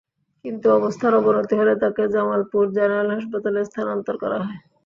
[0.45, 4.59] কিন্তু অবস্থার অবনতি হলে তাঁকে জামালপুর জেনারেল হাসপাতালে স্থানান্তর করা হয়।